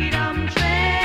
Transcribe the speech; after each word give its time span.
freedom 0.00 0.48
train. 0.48 0.99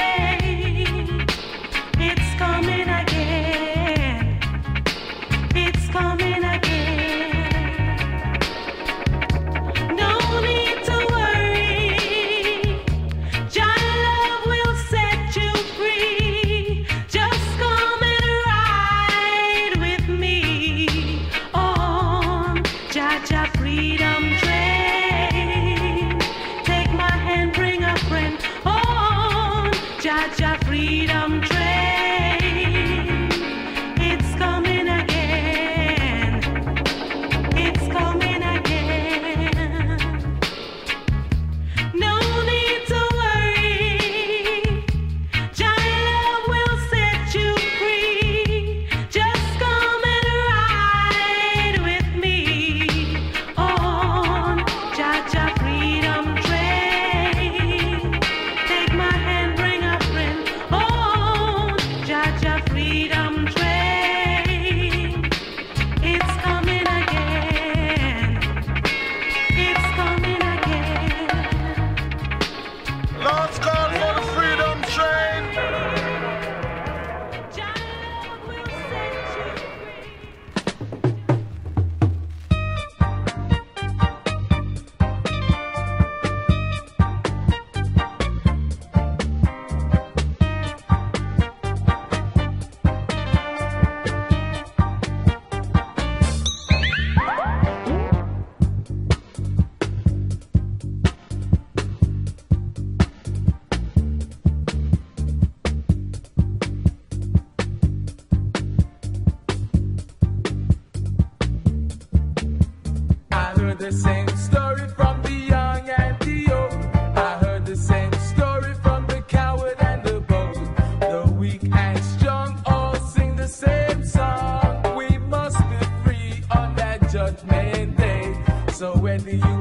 the 113.77 113.91
same 113.91 114.27
story 114.37 114.87
from 114.89 115.21
the 115.23 115.31
young 115.31 115.89
and 115.89 116.19
the 116.19 116.53
old. 116.53 116.73
I 117.17 117.37
heard 117.39 117.65
the 117.65 117.75
same 117.75 118.13
story 118.13 118.73
from 118.75 119.05
the 119.07 119.21
coward 119.21 119.75
and 119.79 120.03
the 120.03 120.21
bold. 120.21 120.55
The 121.01 121.33
weak 121.33 121.63
and 121.73 122.03
strong 122.03 122.61
all 122.65 122.95
sing 122.95 123.35
the 123.35 123.47
same 123.47 124.05
song. 124.05 124.95
We 124.95 125.17
must 125.17 125.57
be 125.69 125.77
free 126.03 126.43
on 126.51 126.75
that 126.75 127.11
judgment 127.11 127.97
day. 127.97 128.43
So 128.71 128.95
when 128.97 129.23
the 129.23 129.54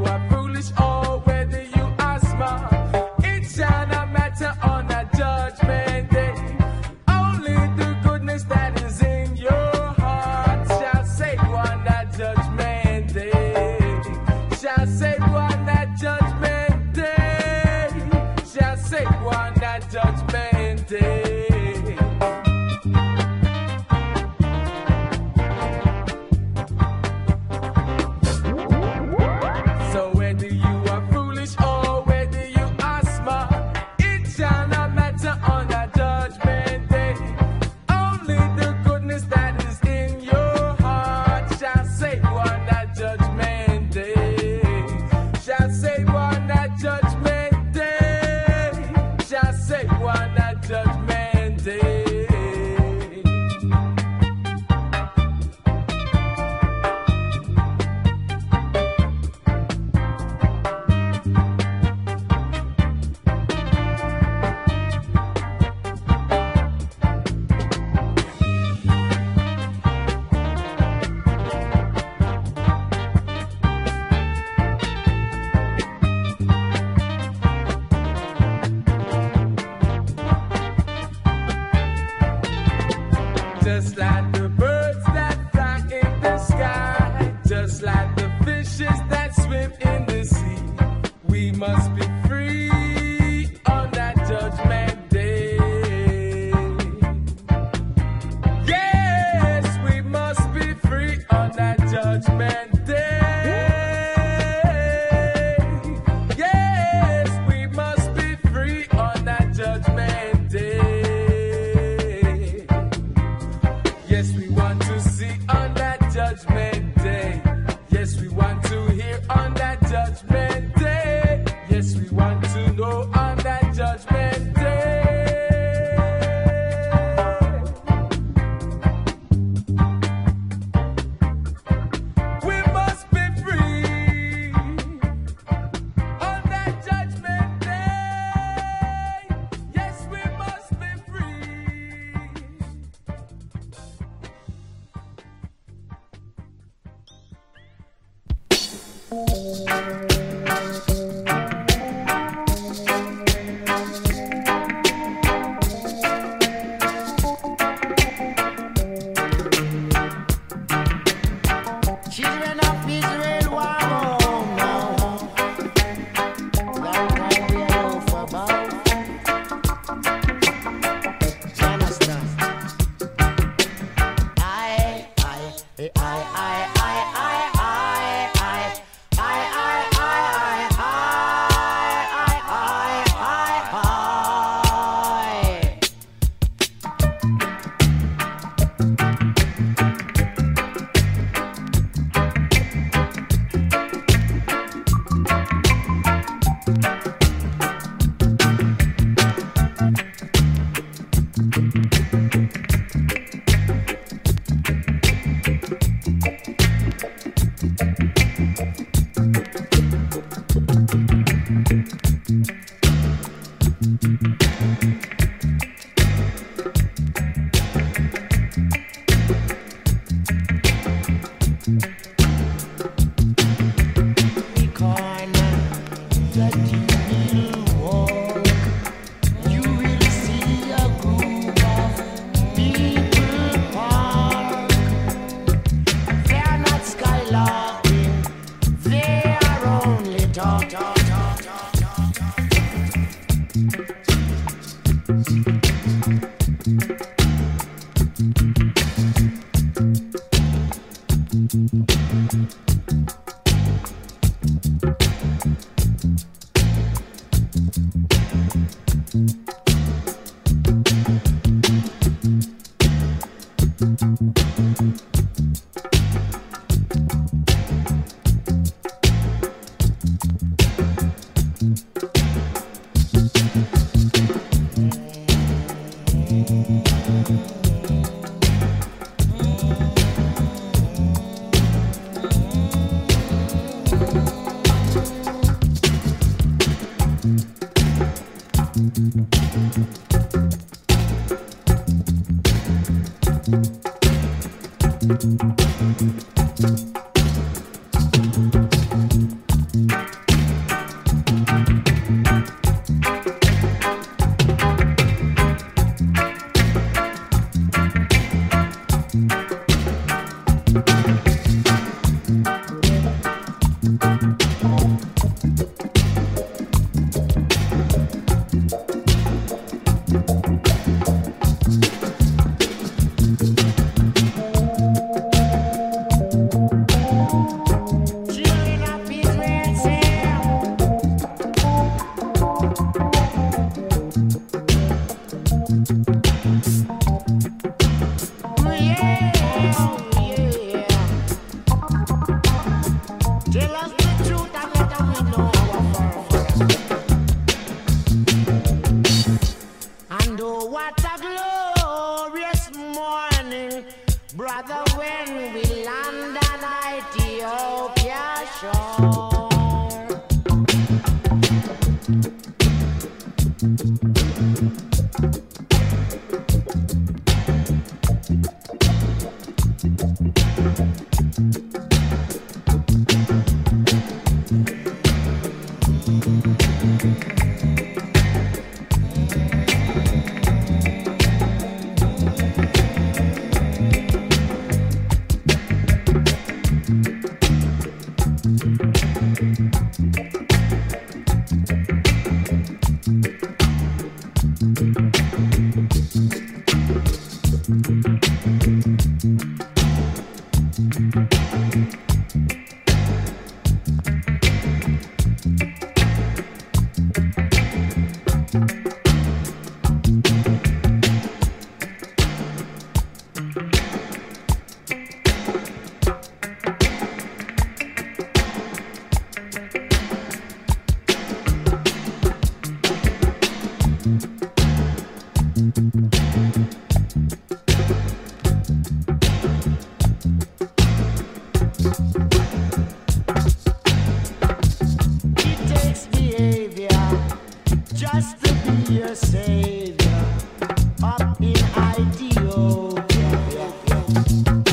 nation 444.34 444.63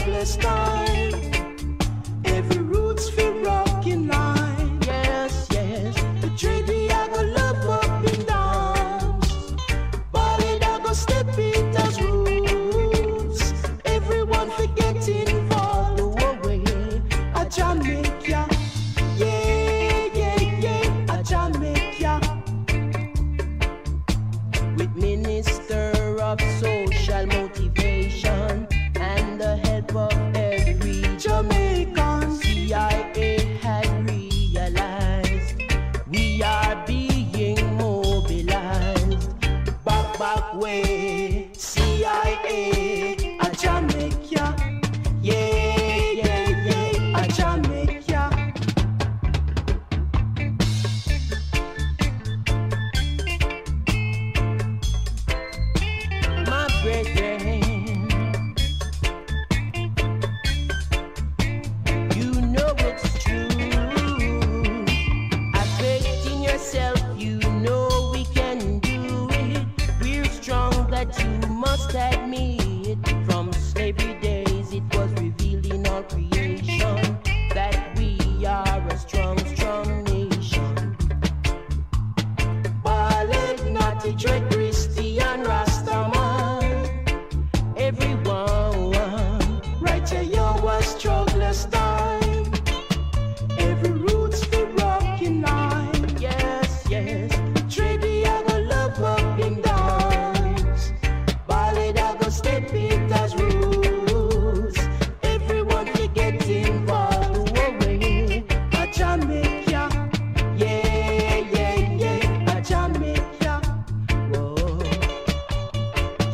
countless 0.00 0.36
time. 0.36 1.09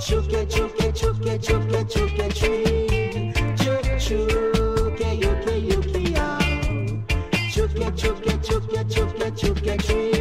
Chuke, 0.06 0.46
chuke, 0.48 0.92
chuke, 0.94 1.36
chuke, 1.42 1.82
chuke, 1.90 2.26
chuke, 2.38 2.86
chuke, 3.98 5.08
yuke, 5.20 5.54
yuke, 5.68 6.00
ya. 6.14 6.38
Chuke, 7.50 7.90
chuke, 7.98 8.34
chuke, 8.46 8.80
chuke, 8.88 9.28
chuke, 9.34 9.74
chuke. 9.82 10.15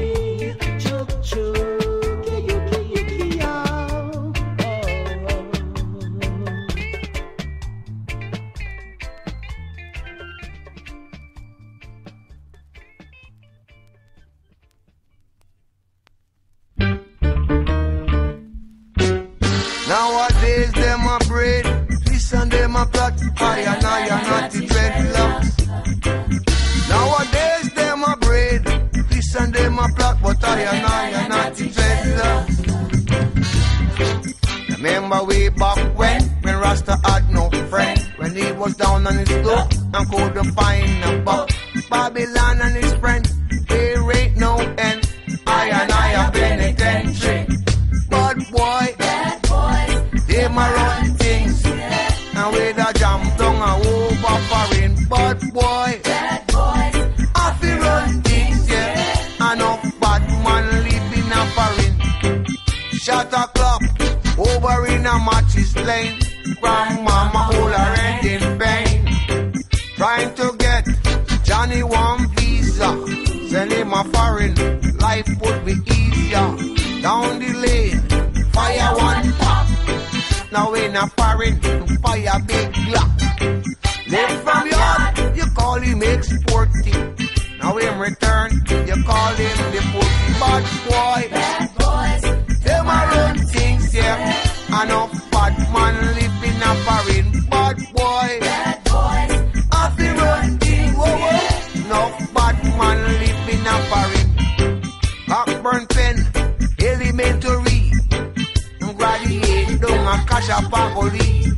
Napoli. 110.62 111.52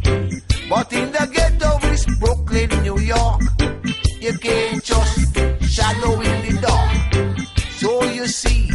But 0.69 0.91
in 0.91 1.11
the 1.11 1.29
ghetto 1.31 1.87
is 1.87 2.05
Brooklyn, 2.19 2.69
New 2.81 2.99
York. 2.99 3.41
You 4.19 4.33
can't 4.39 4.83
just 4.83 5.35
shadow 5.69 6.13
in 6.19 6.37
the 6.45 6.59
dark. 6.61 7.49
So 7.77 8.03
you 8.05 8.27
see, 8.27 8.71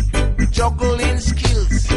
juggling 0.51 1.19
skills. 1.19 1.89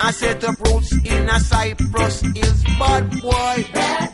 I 0.00 0.10
set 0.12 0.44
up 0.44 0.60
roots 0.60 0.92
in 1.04 1.28
a 1.28 1.40
Cypress 1.40 2.20
Hills, 2.20 2.62
bad 2.78 3.10
boy. 3.20 4.05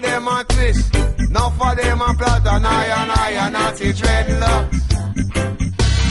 make 0.00 0.10
them 0.10 0.28
a 0.28 0.44
twist. 0.44 0.94
Now 1.30 1.50
for 1.50 1.74
them 1.74 2.00
a 2.00 2.14
plot 2.14 2.46
and 2.46 2.66
I 2.66 2.84
and 2.84 3.12
I 3.12 3.30
and 3.30 3.56
I 3.56 3.74
say 3.74 3.92
dreadlock. 3.92 4.70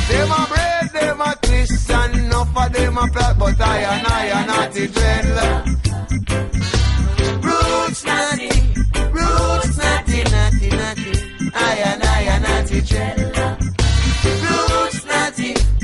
Them 0.10 0.32
a 0.32 0.48
braid, 0.50 0.92
them 0.94 1.22
a 1.22 1.36
twist, 1.42 1.92
and 1.92 2.16
enough 2.16 2.58
of 2.58 2.74
them 2.74 2.98
a 2.98 3.08
plot, 3.08 3.38
but 3.40 3.62
I 3.62 3.78
and 3.80 4.08
I 4.08 4.26
and 4.26 4.52
I 4.52 4.72
say 4.72 4.88
dreadlock. 4.88 5.66
Roots 7.44 8.06
natty, 8.06 8.50
roots 9.12 9.78
natty, 9.78 10.24
natty 10.24 10.70
natty. 10.70 11.14
I 11.54 11.74
and 11.90 12.04
I 12.04 12.22
and 12.34 12.46
I 12.46 12.66
say 12.66 12.82
dreadlock. 12.82 13.58
Roots 14.44 15.06
natty. 15.06 15.79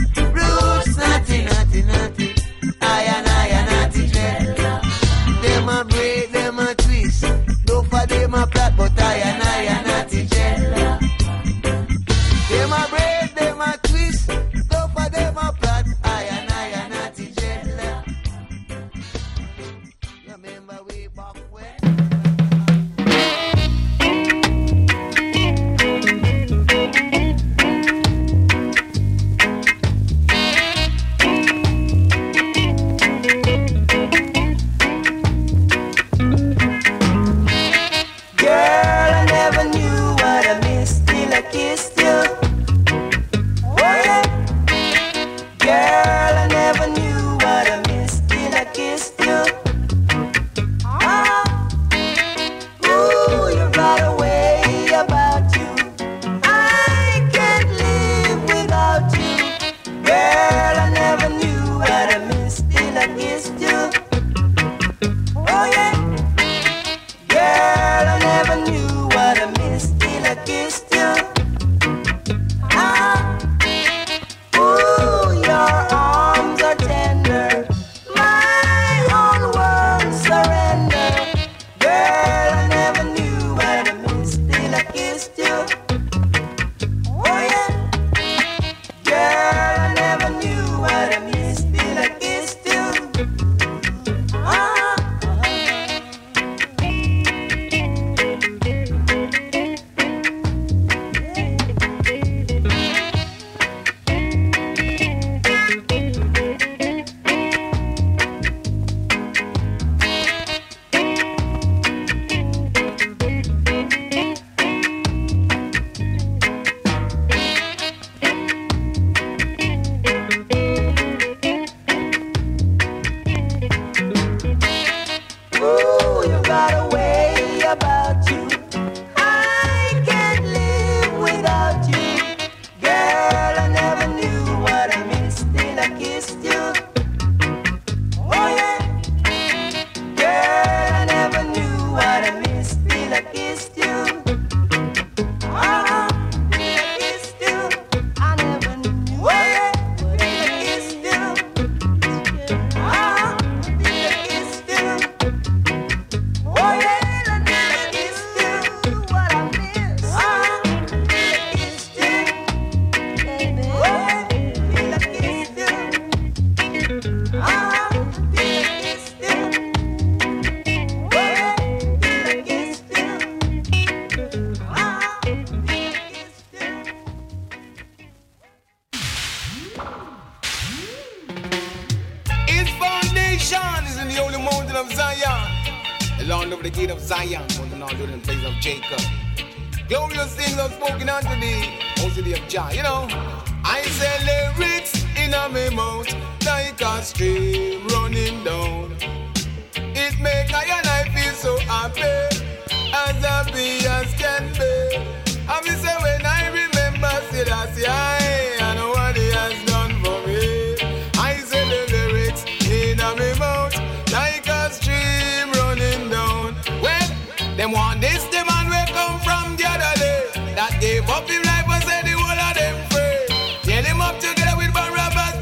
Up 221.10 221.28
his 221.28 221.46
life 221.46 221.68
and 221.70 221.84
said 221.84 222.06
the 222.06 222.12
whole 222.12 222.42
of 222.48 222.54
them 222.56 222.76
free. 222.90 223.72
Him 223.72 224.02
up 224.02 224.20
together 224.20 224.58
with 224.58 224.76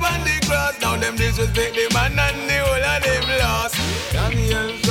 on 0.04 0.20
the 0.24 0.36
cross. 0.46 0.80
Now 0.82 0.98
them 0.98 1.16
the 1.74 1.90
man 1.94 2.20
and 2.20 2.50
the 2.50 2.58
whole 2.64 2.84
of 2.84 3.04
them 3.04 3.24
lost. 3.40 3.76
Daniel's 4.14 4.83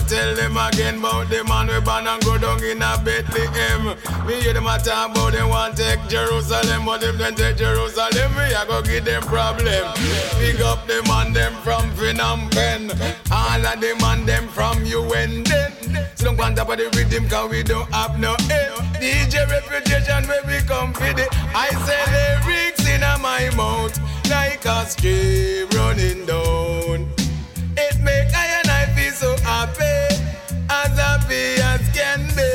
tell 0.00 0.34
them 0.34 0.56
again 0.56 0.98
about 0.98 1.28
the 1.28 1.44
man 1.44 1.66
we 1.68 1.80
born 1.80 2.06
and 2.06 2.22
go 2.24 2.38
down 2.38 2.62
in 2.62 2.82
a 2.82 2.98
Bethlehem. 3.02 3.96
Me 4.26 4.40
hear 4.40 4.52
them 4.52 4.66
a 4.66 4.78
talk 4.78 5.10
about 5.10 5.32
them 5.32 5.48
want 5.48 5.76
take 5.76 6.00
Jerusalem, 6.08 6.84
but 6.84 7.02
if 7.02 7.16
they 7.18 7.30
take 7.32 7.56
Jerusalem, 7.56 8.34
me 8.34 8.54
I 8.54 8.64
go 8.66 8.82
give 8.82 9.04
them 9.04 9.22
problem. 9.22 9.84
Pick 10.38 10.60
up 10.60 10.86
the 10.86 11.02
man 11.08 11.32
them 11.32 11.52
from 11.62 11.90
Phnom 11.96 12.50
Penh, 12.52 12.90
all 13.30 13.66
of 13.66 13.80
the 13.80 13.96
man 14.00 14.26
them 14.26 14.48
from 14.48 14.84
UN. 14.84 15.44
Then, 15.44 15.72
don't 16.18 16.36
want 16.36 16.56
top 16.56 16.70
of 16.70 16.78
the 16.78 16.90
rhythm 16.96 17.28
'cause 17.28 17.50
we 17.50 17.62
don't 17.62 17.88
have 17.94 18.18
no 18.18 18.34
air. 18.50 18.72
DJ 19.00 19.44
reputation 19.50 20.26
where 20.28 20.42
we 20.46 20.58
come 20.66 20.92
for 20.92 21.12
the 21.12 21.26
I 21.54 21.68
say 21.86 22.02
lyrics 22.14 22.84
in 22.88 23.02
my 23.22 23.50
mouth 23.54 23.96
like 24.28 24.64
a 24.64 24.86
stream 24.88 25.68
running 25.76 26.24
down. 26.26 26.95
Happy, 29.66 30.22
as 30.70 30.98
happy 30.98 31.60
as 31.62 31.82
can 31.96 32.20
be. 32.36 32.52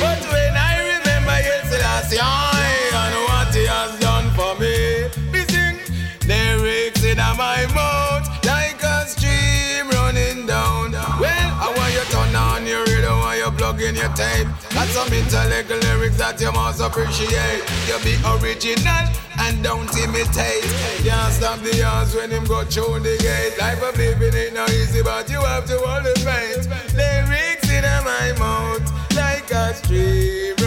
But 0.00 0.20
when 0.32 0.54
I 0.56 0.74
remember 0.92 1.38
yesterday, 1.50 2.18
and 2.20 3.14
what 3.28 3.54
he 3.54 3.66
has 3.66 3.98
done 4.00 4.30
for 4.38 4.54
me, 4.60 5.08
we 5.32 5.40
sing 5.52 5.78
lyrics 6.26 7.02
in 7.04 7.18
my 7.18 7.66
mouth 7.74 8.26
like 8.44 8.82
a 8.82 9.06
stream 9.06 9.88
running 9.90 10.46
down. 10.46 10.92
Well, 10.92 11.50
I 11.64 11.72
want 11.76 11.92
you 11.92 12.04
turn 12.12 12.34
on 12.36 12.66
your 12.66 12.84
radio 12.84 13.13
plug 13.64 13.80
in 13.80 13.94
your 13.94 14.12
tape. 14.12 14.46
Got 14.74 14.88
some 14.88 15.12
intellectual 15.12 15.78
lyrics 15.78 16.18
that 16.18 16.38
you 16.40 16.52
must 16.52 16.80
appreciate. 16.80 17.64
You 17.88 17.96
be 18.04 18.14
original 18.36 19.08
and 19.40 19.62
don't 19.64 19.88
imitate. 19.96 20.68
Can't 21.00 21.32
stop 21.32 21.58
the 21.60 21.72
yours 21.76 22.14
when 22.14 22.30
him 22.30 22.44
go 22.44 22.64
through 22.64 23.00
the 23.00 23.16
gate. 23.24 23.56
Life 23.58 23.82
of 23.82 23.96
living 23.96 24.34
ain't 24.34 24.54
no 24.54 24.66
easy, 24.66 25.02
but 25.02 25.30
you 25.30 25.40
have 25.40 25.64
to 25.66 25.78
hold 25.78 26.04
the 26.04 26.14
faith. 26.20 26.68
Lyrics 26.94 27.70
in 27.70 27.84
my 28.04 28.36
mouth 28.38 28.84
like 29.16 29.50
a 29.50 29.74
stream 29.74 30.63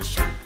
it's 0.00 0.16
a 0.18 0.39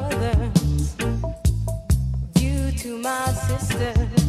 brothers. 0.00 0.94
Due 2.34 2.72
to 2.72 2.98
my 2.98 3.26
sisters, 3.32 4.27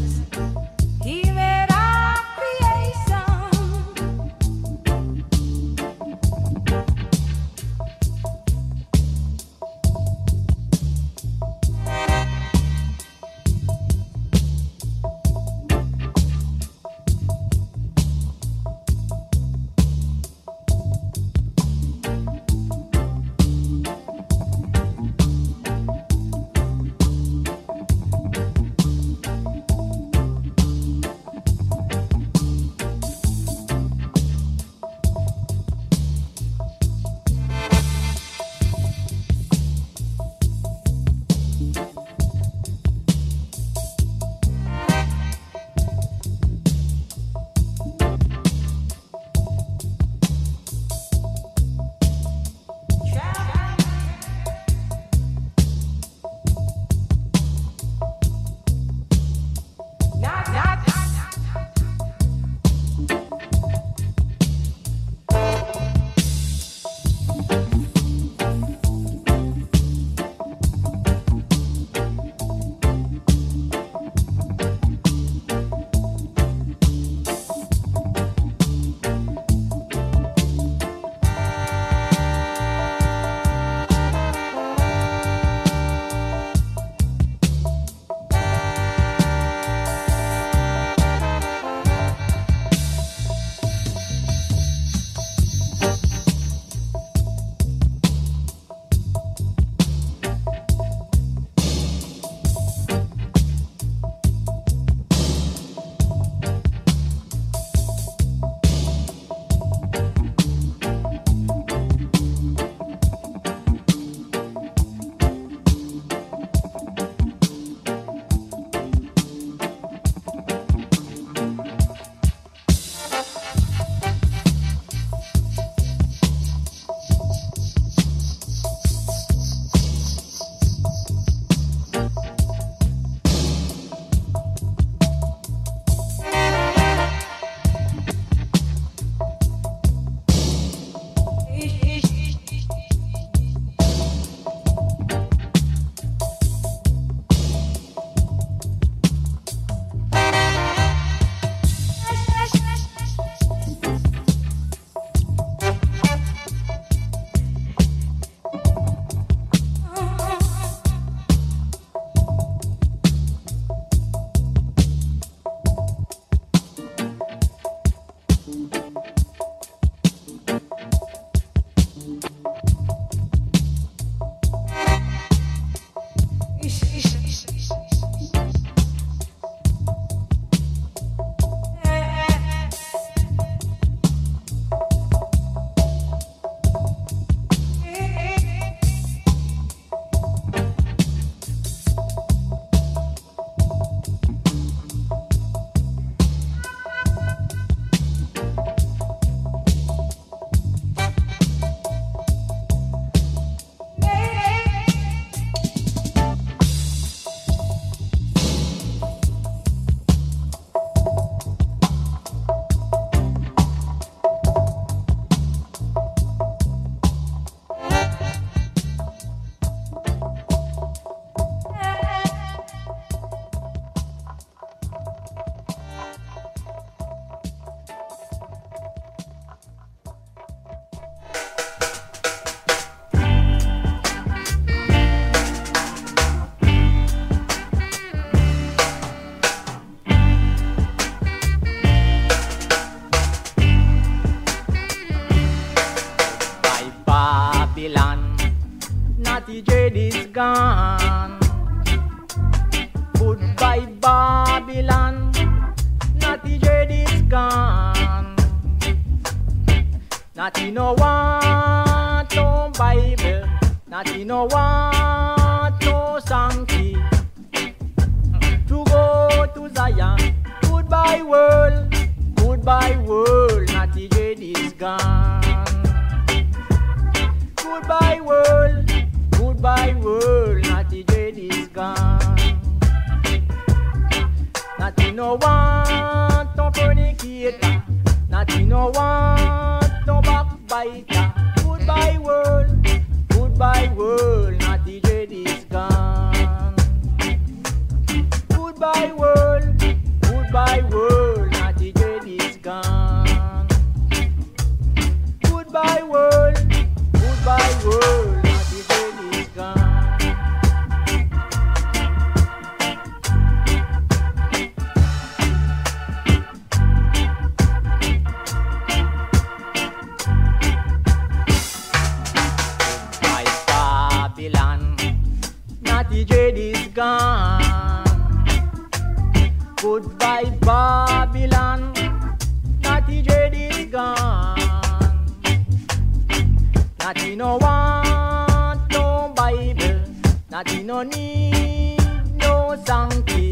Natty 340.80 340.88
no 340.88 341.04
need 341.04 341.98
no 342.38 342.82
sanctity. 342.86 343.52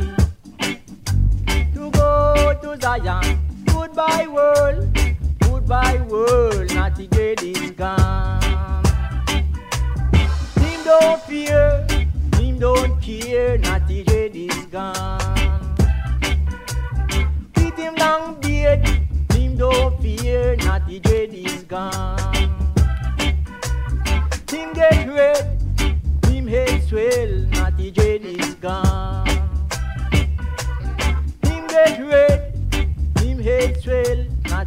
To 1.73 1.91
go 1.91 2.57
to 2.61 2.77
Zion. 2.81 3.39
Goodbye 3.65 4.27
world. 4.27 4.97
Goodbye 5.39 5.99
world. 6.07 6.73
Natty 6.73 7.07
Jade 7.07 7.43
is 7.43 7.71
gone. 7.71 8.41
Him 10.55 10.83
don't 10.85 11.21
fear, 11.23 11.85
him 12.37 12.59
don't 12.59 13.01
care, 13.01 13.57
Natty 13.57 14.03
Jade 14.05 14.35
is 14.35 14.65
gone. 14.67 15.75
Beat 17.55 17.73
him 17.75 17.95
long 17.95 18.39
beard, 18.39 18.87
him 19.33 19.57
don't 19.57 20.01
fear, 20.01 20.55
Natty 20.55 21.01
Jade 21.01 21.33
is 21.33 21.63
gone. 21.63 22.17
Him 24.49 24.73
get 24.73 25.09
red, 25.09 25.56
Jade 26.89 28.23
is 28.23 28.55
gone. 28.55 29.27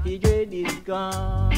Jade 0.05 0.53
is 0.53 0.75
gone. 0.81 1.53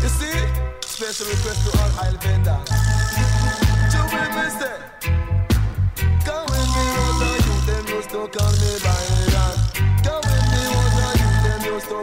You 0.00 0.08
see, 0.08 0.38
special 0.80 1.26
request 1.26 1.60
to 1.64 1.70
all 1.76 1.92
aisle 1.98 2.18
vendors. 2.22 2.68
Say, 4.58 4.78
come 6.24 6.46
with 6.46 6.68
me, 6.74 6.84
you, 7.46 8.02
to 8.10 8.20
call 8.28 8.57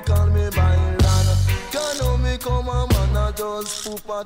call 0.02 0.28
me 0.28 0.50
Byron. 0.50 0.98
Can 1.72 1.98
know 2.00 2.18
me 2.18 2.38
come 2.38 2.68
a 2.68 2.88
man, 2.88 3.16
just 3.32 3.32
a 3.32 3.34
just 3.38 3.90
poop 3.90 4.10
a 4.10 4.24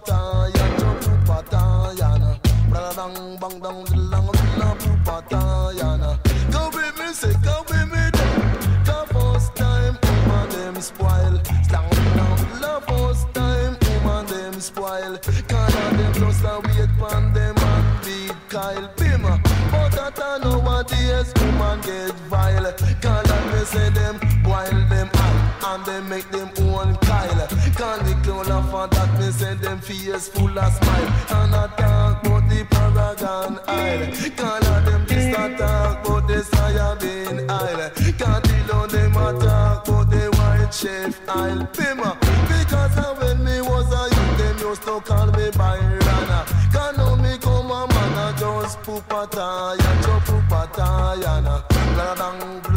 tire. 1.50 2.40
Bang 2.72 2.96
bang 2.96 3.40
bang 3.40 3.60
poop 4.80 5.08
a 5.08 5.22
tire. 5.30 6.20
Come 6.52 6.72
with 6.74 7.00
me, 7.00 7.14
say, 7.14 7.34
come 7.44 7.69
face 30.12 30.28
full 30.30 30.58
of 30.58 30.74
smile. 30.74 31.08
And 31.38 31.56
I 31.56 31.68
talk 31.78 32.26
about 32.26 32.50
the 32.50 32.66
paragon 32.70 33.60
isle. 33.68 34.06
Can 34.38 34.66
of 34.74 34.86
them 34.86 35.06
just 35.08 35.40
a 35.40 35.58
talk 35.58 36.06
about 36.06 36.28
the 36.28 36.40
soybean 36.52 37.50
isle. 37.50 37.90
Can't 38.18 38.44
tell 38.68 38.88
them 38.88 39.12
a 39.12 39.40
talk 39.40 39.88
about 39.88 40.10
the 40.10 40.24
white 40.38 40.74
chef 40.74 41.20
isle. 41.30 41.68
Bima. 41.74 42.12
Because 42.48 42.96
when 43.20 43.44
me 43.44 43.62
was 43.62 43.92
a 43.94 44.04
youth, 44.16 44.38
them 44.38 44.58
used 44.70 44.84
to 44.84 45.00
call 45.02 45.28
me 45.28 45.50
Byron. 45.52 46.00
Can 46.74 46.98
know 46.98 47.16
me 47.16 47.38
come 47.38 47.72
a 47.72 47.88
man 47.88 48.36
a 48.36 48.40
just 48.40 48.82
poop 48.84 49.12
a 49.12 49.28
tire, 49.28 49.78
just 49.78 50.26
poop 50.26 50.52
a 50.52 50.68
tire. 50.74 51.42
na. 51.42 51.62
Blah 51.94 52.69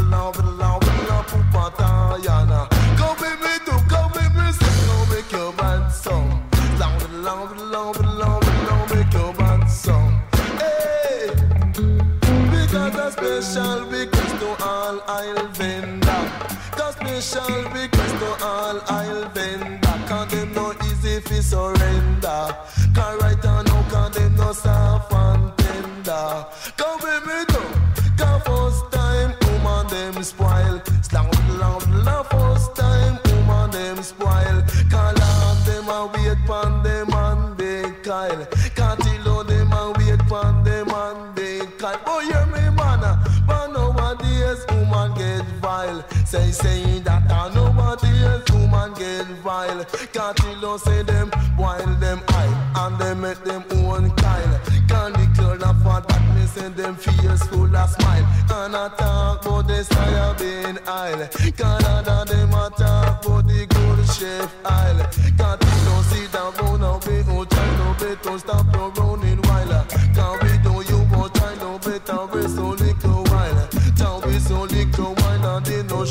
don't 68.33 68.41
stop 68.41 68.67
no 68.73 68.91
running 68.97 69.43
while 69.43 69.87
Can 70.15 70.33
we 70.41 70.53
do 70.65 70.73
you 70.91 71.01
want 71.13 71.35
try 71.35 71.55
no 71.57 71.79
better 71.79 72.25
we 72.33 72.49
little 72.71 73.25
while. 73.25 73.69
Tell 73.97 74.23
we 74.23 74.39
so 74.39 74.63
little 74.63 75.15
while 75.17 75.57
and 75.57 75.67
they 75.67 75.83
no 75.83 76.05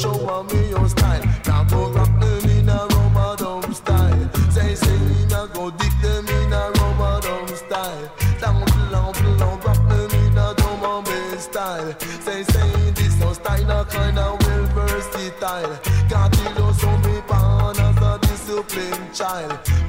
me 0.44 0.70
your 0.70 0.88
style. 0.88 1.24
Now 1.48 1.64
go 1.64 1.90
rock 1.90 2.14
them 2.20 2.50
in 2.50 2.70
a 2.70 2.86
rub-a-dub 2.94 3.74
style. 3.74 4.30
Say 4.52 4.76
say 4.76 5.26
now 5.30 5.48
go 5.48 5.72
dig 5.72 5.94
them 6.04 6.28
in 6.28 6.54
a 6.54 6.72
rub-a-dub 6.78 7.50
style. 7.58 8.12
Down 8.40 8.66
below 8.66 9.12
below 9.14 9.58
rock 9.66 9.82
them 9.90 10.12
in 10.22 10.38
a 10.38 10.54
dumb 10.54 11.04
bass 11.04 11.46
style. 11.46 12.00
Say 12.22 12.44
say 12.44 12.92
this 12.92 13.16
style 13.36 13.66
no 13.66 13.84
kinda 13.86 14.38
well 14.42 14.66
versatile. 14.76 15.76
Can't 16.10 16.34
tell 16.34 16.68
you 16.68 16.74
so 16.74 16.98
me 16.98 17.22
pan 17.28 17.80
as 17.80 18.02
a 18.10 18.20
disciplined 18.22 19.14
child. 19.16 19.81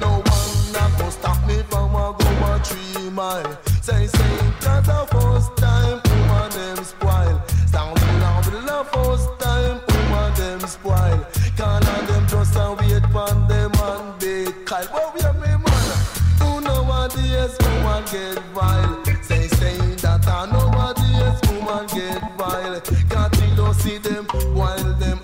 woman 17.93 18.05
get 18.11 18.39
vile. 18.55 19.05
Say, 19.23 19.49
say 19.49 19.77
that 19.97 20.27
I 20.27 20.47
nobody 20.51 21.15
else, 21.25 21.41
woman 21.49 21.87
get 21.89 22.39
vile. 22.39 22.81
Can't 23.11 23.57
don't 23.57 23.75
see 23.75 23.99
them 23.99 24.25
while 24.55 24.95
them 24.95 25.22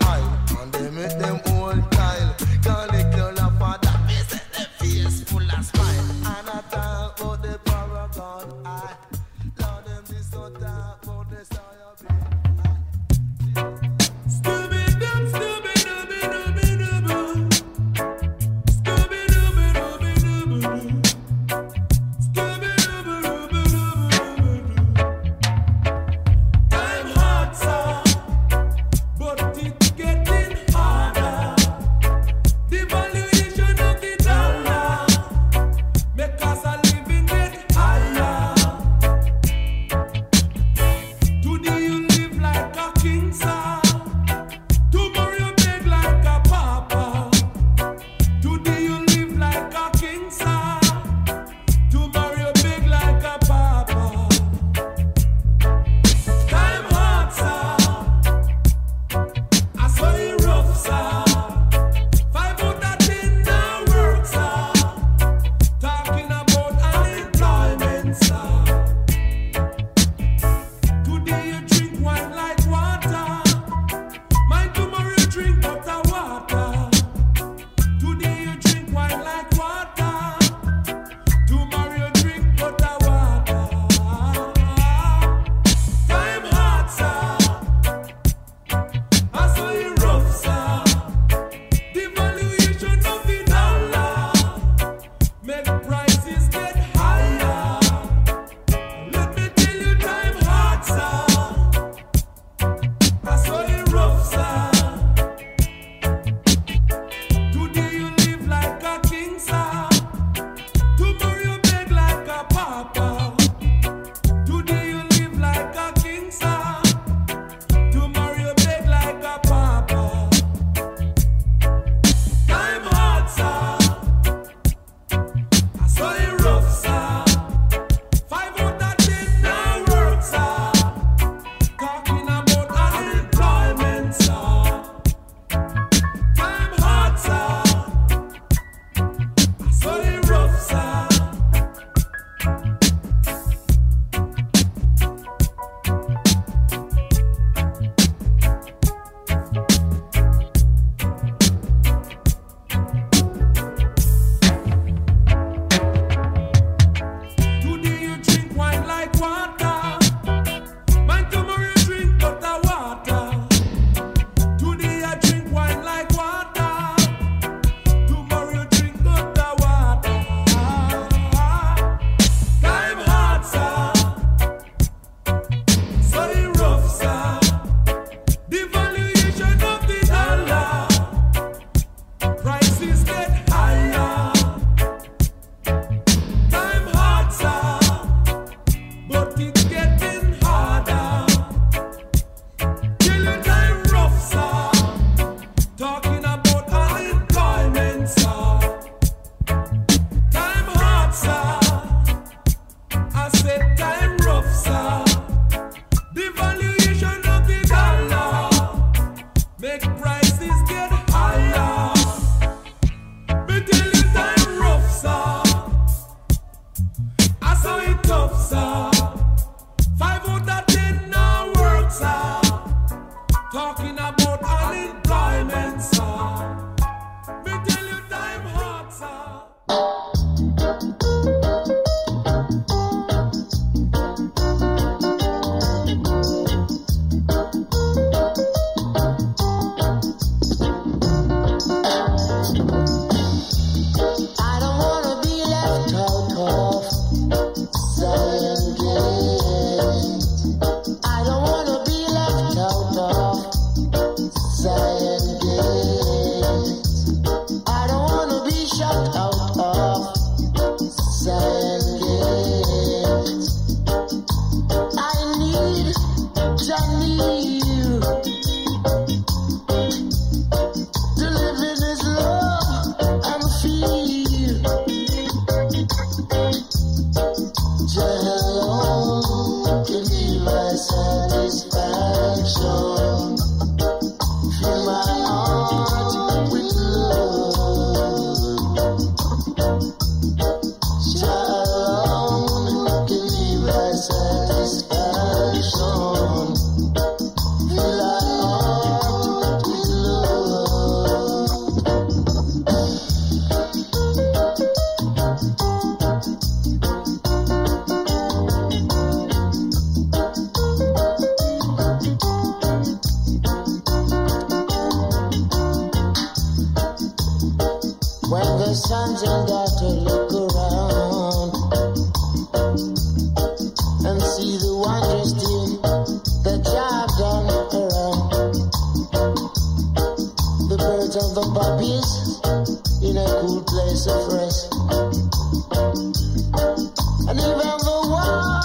even 337.69 337.85
the 337.85 338.09
waters 338.09 338.58